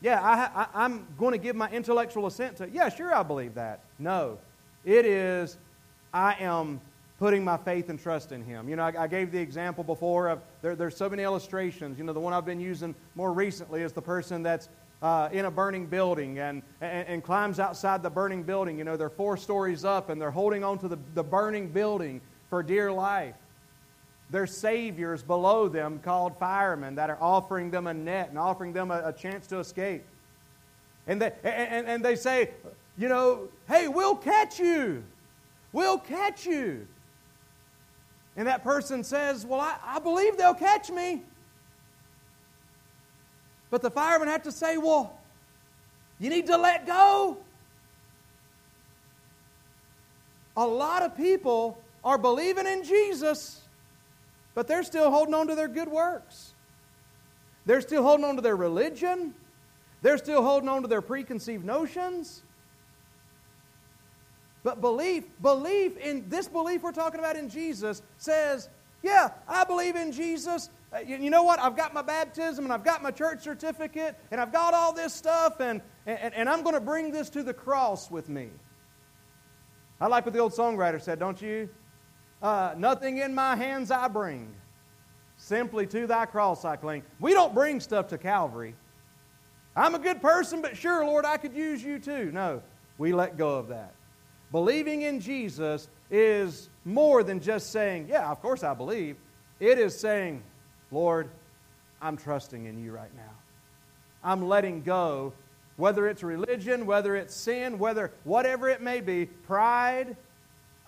[0.00, 0.20] yeah,
[0.74, 3.80] I, am going to give my intellectual assent to, yeah, sure, I believe that.
[3.98, 4.38] No.
[4.84, 5.58] It is,
[6.12, 6.80] I am
[7.18, 8.68] putting my faith and trust in Him.
[8.68, 11.98] You know, I, I gave the example before of there, there's so many illustrations.
[11.98, 14.68] You know, the one I've been using more recently is the person that's
[15.02, 18.78] uh, in a burning building and, and, and, climbs outside the burning building.
[18.78, 22.20] You know, they're four stories up and they're holding on to the, the burning building
[22.48, 23.34] for dear life.
[24.30, 28.90] There's saviors below them called firemen that are offering them a net and offering them
[28.90, 30.02] a, a chance to escape.
[31.06, 32.50] And they, and, and they say,
[32.98, 35.04] you know, hey, we'll catch you.
[35.72, 36.88] We'll catch you.
[38.36, 41.22] And that person says, well, I, I believe they'll catch me.
[43.76, 45.12] But the firemen have to say, well,
[46.18, 47.36] you need to let go.
[50.56, 53.60] A lot of people are believing in Jesus
[54.56, 56.54] but they're still holding on to their good works.
[57.66, 59.34] They're still holding on to their religion.
[60.00, 62.42] They're still holding on to their preconceived notions.
[64.62, 68.70] But belief, belief in this belief we're talking about in Jesus says,
[69.02, 70.70] yeah, I believe in Jesus.
[70.96, 71.58] Uh, you, know what?
[71.60, 75.12] I've got my baptism and I've got my church certificate and I've got all this
[75.12, 78.48] stuff and, and, and I'm going to bring this to the cross with me.
[80.00, 81.68] I like what the old songwriter said, don't you?
[82.42, 84.54] Uh, nothing in my hands I bring,
[85.36, 87.02] simply to thy cross I cling.
[87.20, 88.74] We don't bring stuff to Calvary.
[89.74, 92.30] I'm a good person, but sure, Lord, I could use you too.
[92.32, 92.62] No,
[92.96, 93.94] we let go of that.
[94.52, 99.16] Believing in Jesus is more than just saying, Yeah, of course I believe.
[99.58, 100.42] It is saying,
[100.90, 101.28] Lord,
[102.00, 103.32] I'm trusting in you right now.
[104.22, 105.32] I'm letting go,
[105.76, 110.16] whether it's religion, whether it's sin, whether whatever it may be, pride,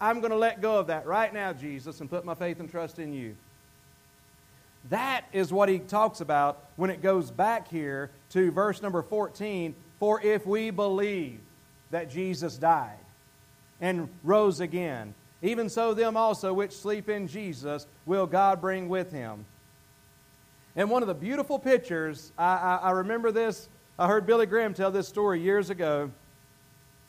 [0.00, 2.70] I'm going to let go of that right now, Jesus, and put my faith and
[2.70, 3.36] trust in you.
[4.90, 9.74] That is what he talks about when it goes back here to verse number 14.
[9.98, 11.40] For if we believe
[11.90, 12.98] that Jesus died
[13.80, 19.12] and rose again, even so them also which sleep in Jesus will God bring with
[19.12, 19.44] him.
[20.78, 24.74] And one of the beautiful pictures, I, I, I remember this, I heard Billy Graham
[24.74, 26.12] tell this story years ago.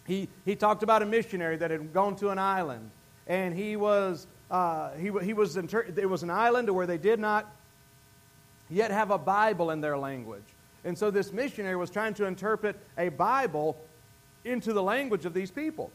[0.07, 2.89] He, he talked about a missionary that had gone to an island,
[3.27, 7.19] and he was, uh, he, he was inter- it was an island where they did
[7.19, 7.45] not
[8.71, 10.41] yet have a Bible in their language.
[10.83, 13.77] And so this missionary was trying to interpret a Bible
[14.45, 15.91] into the language of these people.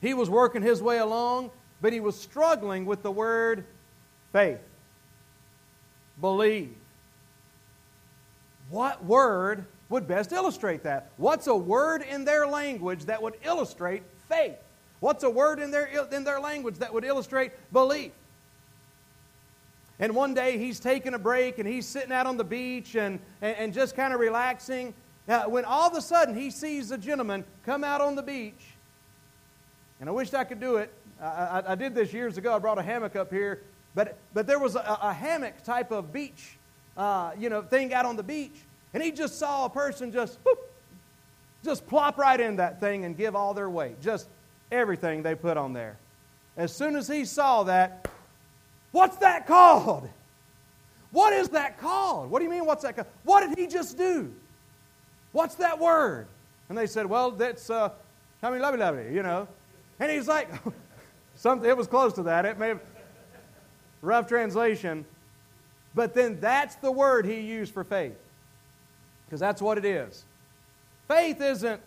[0.00, 3.64] He was working his way along, but he was struggling with the word
[4.32, 4.60] faith,
[6.20, 6.74] believe.
[8.70, 11.10] What word would best illustrate that.
[11.16, 14.56] What's a word in their language that would illustrate faith?
[15.00, 18.12] What's a word in their, in their language that would illustrate belief?
[20.00, 23.18] And one day he's taking a break and he's sitting out on the beach and,
[23.42, 24.94] and, and just kind of relaxing.
[25.26, 28.74] Now, when all of a sudden he sees a gentleman come out on the beach.
[30.00, 30.92] And I wished I could do it.
[31.20, 32.54] I, I, I did this years ago.
[32.54, 33.62] I brought a hammock up here.
[33.94, 36.56] But, but there was a, a hammock type of beach,
[36.96, 38.54] uh, you know, thing out on the beach.
[38.94, 40.58] And he just saw a person just, whoop,
[41.64, 44.28] just plop right in that thing and give all their weight, just
[44.70, 45.96] everything they put on there.
[46.56, 48.08] As soon as he saw that,
[48.92, 50.08] what's that called?
[51.10, 52.30] What is that called?
[52.30, 53.08] What do you mean, what's that called?
[53.24, 54.32] What did he just do?
[55.32, 56.26] What's that word?
[56.68, 57.90] And they said, well, that's, uh,
[58.42, 59.48] mean, lovey, lovey, you know.
[60.00, 60.50] And he's like,
[61.36, 62.44] something, it was close to that.
[62.44, 62.80] It may have,
[64.02, 65.04] rough translation.
[65.94, 68.16] But then that's the word he used for faith
[69.26, 70.24] because that's what it is.
[71.06, 71.80] Faith isn't,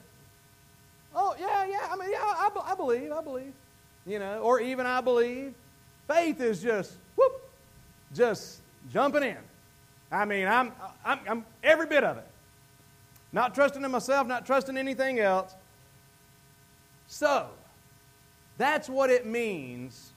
[1.16, 3.54] oh, yeah, yeah, I mean, yeah, I, I believe, I believe,
[4.06, 5.54] you know, or even I believe.
[6.08, 7.32] Faith is just, whoop,
[8.14, 9.38] just jumping in.
[10.12, 10.74] I mean, I'm,
[11.06, 12.28] I'm, I'm every bit of it.
[13.32, 15.56] Not trusting in myself, not trusting anything else.
[17.08, 17.48] So,
[18.58, 20.11] that's what it means,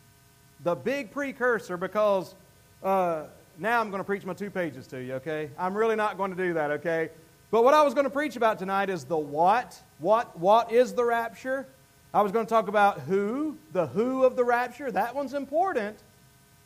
[0.64, 2.34] the big precursor, because
[2.82, 3.24] uh,
[3.58, 5.50] now I'm going to preach my two pages to you, okay?
[5.58, 7.10] I'm really not going to do that, okay?
[7.50, 9.80] But what I was going to preach about tonight is the what.
[9.98, 11.66] What what is the rapture?
[12.12, 14.90] I was going to talk about who, the who of the rapture.
[14.90, 15.96] That one's important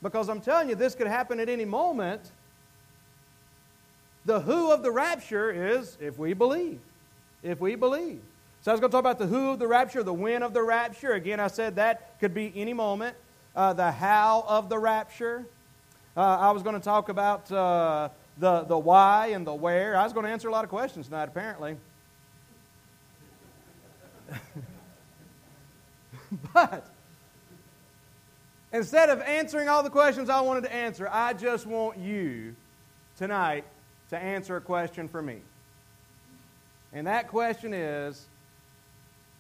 [0.03, 2.31] because I'm telling you this could happen at any moment.
[4.25, 6.81] The who of the rapture is if we believe.
[7.43, 8.21] If we believe.
[8.63, 10.53] So I was going to talk about the who of the rapture, the when of
[10.53, 11.13] the rapture.
[11.13, 13.17] Again, I said that could be any moment.
[13.59, 15.45] Uh, the how of the rapture.
[16.17, 19.97] Uh, I was going to talk about uh, the, the why and the where.
[19.97, 21.77] I was going to answer a lot of questions tonight, apparently.
[26.55, 26.87] but
[28.73, 32.55] instead of answering all the questions I wanted to answer, I just want you
[33.17, 33.65] tonight
[34.11, 35.39] to answer a question for me.
[36.93, 38.25] And that question is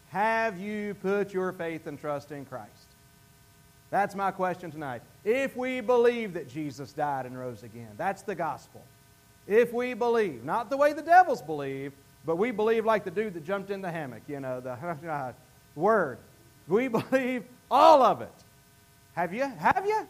[0.09, 2.78] Have you put your faith and trust in Christ?
[3.91, 5.03] That's my question tonight.
[5.25, 8.83] If we believe that Jesus died and rose again, that's the gospel.
[9.47, 11.93] If we believe, not the way the devils believe,
[12.27, 15.35] but we believe like the dude that jumped in the hammock, you know, the
[15.75, 16.19] word.
[16.67, 18.33] We believe all of it.
[19.15, 19.45] Have you?
[19.45, 20.07] Have you?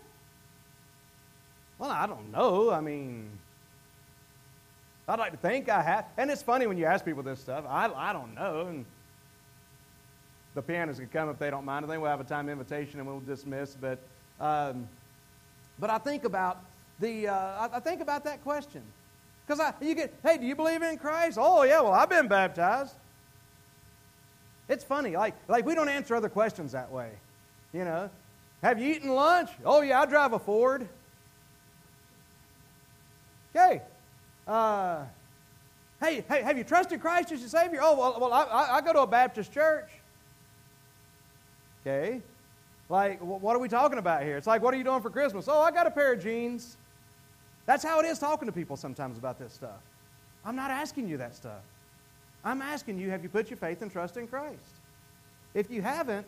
[1.79, 2.71] Well, I don't know.
[2.71, 3.31] I mean,
[5.07, 6.07] I'd like to think I have.
[6.17, 7.65] And it's funny when you ask people this stuff.
[7.69, 8.67] I, I don't know.
[8.67, 8.85] And
[10.55, 11.85] the pianists can come if they don't mind.
[11.85, 13.77] I think we'll have a time invitation and we'll dismiss.
[13.81, 13.99] But,
[14.41, 14.89] um,
[15.79, 16.63] but I think about
[17.01, 18.83] the uh, I think about that question
[19.47, 21.39] because I you get hey, do you believe in Christ?
[21.41, 22.95] Oh yeah, well I've been baptized.
[24.69, 27.11] It's funny, like like we don't answer other questions that way.
[27.73, 28.11] You know,
[28.63, 29.51] have you eaten lunch?
[29.65, 30.89] Oh yeah, I drive a Ford.
[33.55, 33.83] Okay.
[34.47, 35.05] Uh,
[36.01, 37.81] hey, hey, have you trusted Christ as your Savior?
[37.83, 39.89] Oh well, well I, I go to a Baptist church.
[41.81, 42.21] Okay?
[42.89, 44.37] Like, what are we talking about here?
[44.37, 45.47] It's like, what are you doing for Christmas?
[45.47, 46.79] Oh, I got a pair of jeans.
[47.67, 49.83] That's how it is talking to people sometimes about this stuff.
[50.45, 51.63] I'm not asking you that stuff.
[52.45, 54.81] I'm asking you, have you put your faith and trust in Christ?
[55.53, 56.27] If you haven't,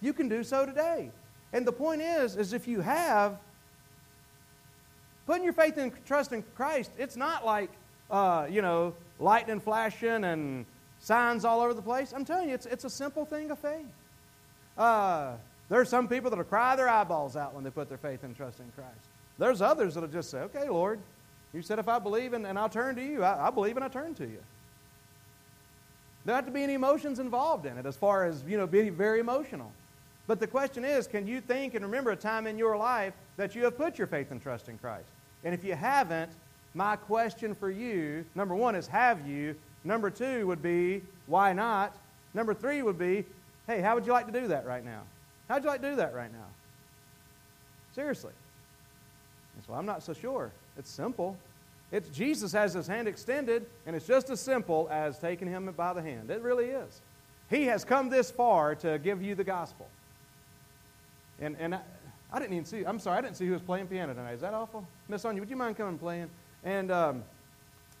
[0.00, 1.10] you can do so today.
[1.52, 3.38] And the point is, is if you have,
[5.26, 7.70] putting your faith and trust in Christ, it's not like,
[8.10, 10.66] uh, you know, lightning flashing and
[10.98, 12.12] signs all over the place.
[12.12, 13.86] I'm telling you, it's, it's a simple thing of faith.
[14.76, 15.32] Uh,
[15.68, 18.36] there are some people that'll cry their eyeballs out when they put their faith and
[18.36, 19.06] trust in Christ.
[19.38, 21.00] There's others that'll just say, okay, Lord,
[21.52, 23.84] you said if I believe and, and I'll turn to you, I, I believe and
[23.84, 24.38] I turn to you.
[26.24, 28.66] There don't have to be any emotions involved in it as far as, you know,
[28.66, 29.72] being very emotional.
[30.26, 33.54] But the question is, can you think and remember a time in your life that
[33.54, 35.08] you have put your faith and trust in Christ?
[35.44, 36.30] And if you haven't,
[36.74, 39.56] my question for you, number one, is have you?
[39.84, 41.96] Number two would be, why not?
[42.34, 43.24] Number three would be,
[43.66, 45.02] Hey, how would you like to do that right now?
[45.48, 46.46] How would you like to do that right now?
[47.94, 48.32] Seriously.
[49.54, 50.50] And so I'm not so sure.
[50.76, 51.36] It's simple.
[51.90, 55.92] It's Jesus has his hand extended, and it's just as simple as taking him by
[55.92, 56.30] the hand.
[56.30, 57.02] It really is.
[57.50, 59.86] He has come this far to give you the gospel.
[61.38, 61.80] And, and I,
[62.32, 64.32] I didn't even see, I'm sorry, I didn't see who was playing piano tonight.
[64.32, 64.86] Is that awful?
[65.08, 66.30] Miss Sonia, would you mind coming and playing?
[66.64, 67.24] And, um,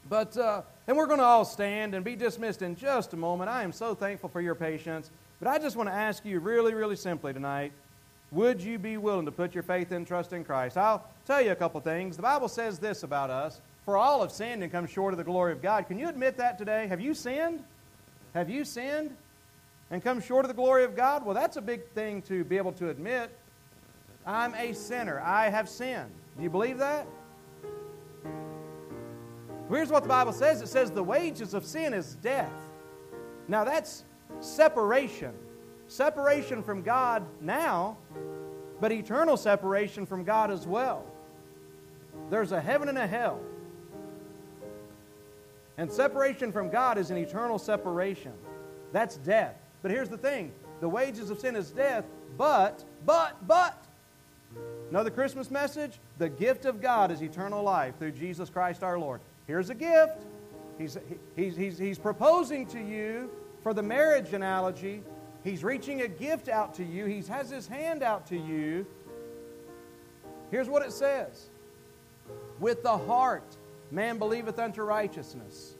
[0.08, 3.50] but, uh, and we're going to all stand and be dismissed in just a moment.
[3.50, 5.10] I am so thankful for your patience.
[5.42, 7.72] But I just want to ask you really, really simply tonight
[8.30, 10.78] would you be willing to put your faith and trust in Christ?
[10.78, 12.14] I'll tell you a couple things.
[12.14, 15.24] The Bible says this about us For all have sinned and come short of the
[15.24, 15.88] glory of God.
[15.88, 16.86] Can you admit that today?
[16.86, 17.64] Have you sinned?
[18.34, 19.16] Have you sinned
[19.90, 21.26] and come short of the glory of God?
[21.26, 23.36] Well, that's a big thing to be able to admit.
[24.24, 25.20] I'm a sinner.
[25.20, 26.12] I have sinned.
[26.36, 27.04] Do you believe that?
[29.68, 32.52] Here's what the Bible says it says, The wages of sin is death.
[33.48, 34.04] Now, that's
[34.40, 35.32] separation.
[35.88, 37.98] Separation from God now,
[38.80, 41.04] but eternal separation from God as well.
[42.30, 43.40] There's a heaven and a hell.
[45.76, 48.32] And separation from God is an eternal separation.
[48.92, 49.56] That's death.
[49.82, 52.04] But here's the thing the wages of sin is death,
[52.36, 53.84] but, but, but.
[54.90, 59.20] Another Christmas message the gift of God is eternal life through Jesus Christ our Lord.
[59.46, 60.24] Here's a gift.
[60.78, 60.98] He's,
[61.36, 63.30] he's, he's, he's proposing to you
[63.62, 65.02] for the marriage analogy,
[65.44, 68.86] he's reaching a gift out to you, he has his hand out to you.
[70.50, 71.48] Here's what it says
[72.60, 73.56] With the heart,
[73.90, 75.74] man believeth unto righteousness,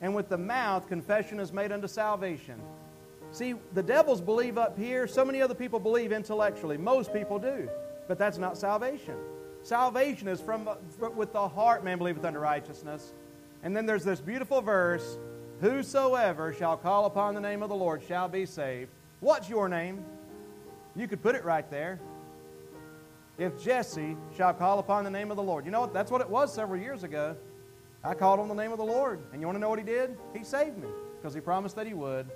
[0.00, 2.60] and with the mouth, confession is made unto salvation.
[3.30, 5.06] See, the devils believe up here.
[5.06, 6.76] So many other people believe intellectually.
[6.76, 7.68] Most people do.
[8.06, 9.16] But that's not salvation.
[9.62, 10.68] Salvation is from
[11.16, 13.14] with the heart man believeth unto righteousness.
[13.62, 15.18] And then there's this beautiful verse
[15.60, 18.90] Whosoever shall call upon the name of the Lord shall be saved.
[19.20, 20.04] What's your name?
[20.96, 22.00] You could put it right there.
[23.38, 25.64] if Jesse shall call upon the name of the Lord.
[25.64, 25.92] You know what?
[25.92, 27.36] That's what it was several years ago.
[28.04, 29.20] I called on the name of the Lord.
[29.32, 30.16] And you want to know what he did?
[30.36, 30.88] He saved me
[31.20, 32.26] because he promised that he would.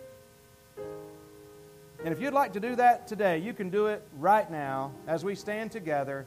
[2.05, 5.25] And if you'd like to do that today, you can do it right now as
[5.25, 6.27] we stand together.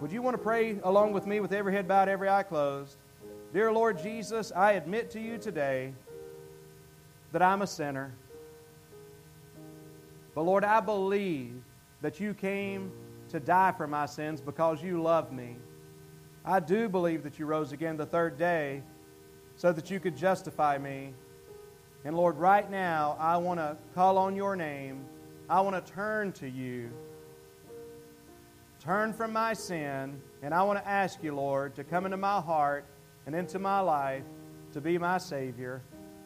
[0.00, 2.96] Would you want to pray along with me with every head bowed, every eye closed?
[3.50, 5.94] Dear Lord Jesus, I admit to you today
[7.32, 8.14] that I'm a sinner.
[10.34, 11.54] But Lord, I believe
[12.02, 12.92] that you came
[13.30, 15.56] to die for my sins because you love me.
[16.44, 18.82] I do believe that you rose again the third day
[19.56, 21.14] so that you could justify me.
[22.04, 25.06] And Lord, right now, I want to call on your name.
[25.48, 26.90] I want to turn to you,
[28.78, 32.42] turn from my sin, and I want to ask you, Lord, to come into my
[32.42, 32.84] heart
[33.28, 34.24] and into my life
[34.72, 35.82] to be my Savior.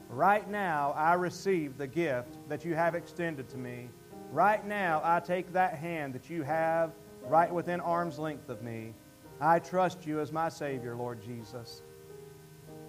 [0.08, 3.88] Right now, I receive the gift that you have extended to me.
[4.30, 6.92] Right now, I take that hand that you have
[7.24, 8.94] right within arm's length of me.
[9.40, 11.82] I trust you as my Savior, Lord Jesus.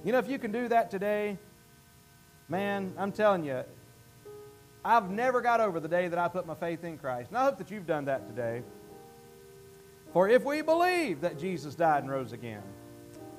[0.06, 1.40] You know, if you can do that today,
[2.48, 3.64] man, I'm telling you,
[4.86, 7.30] I've never got over the day that I put my faith in Christ.
[7.30, 8.62] And I hope that you've done that today.
[10.12, 12.62] For if we believe that Jesus died and rose again,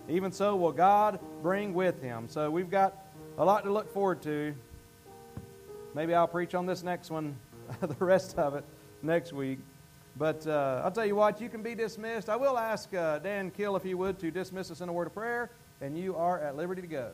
[0.08, 2.28] even so will God bring with him.
[2.28, 2.96] So we've got
[3.38, 4.54] a lot to look forward to.
[5.94, 7.36] Maybe I'll preach on this next one,
[7.80, 8.64] the rest of it
[9.02, 9.58] next week.
[10.16, 12.28] But uh, I'll tell you what, you can be dismissed.
[12.28, 15.08] I will ask uh, Dan Kill, if he would, to dismiss us in a word
[15.08, 15.50] of prayer,
[15.80, 17.10] and you are at liberty to go.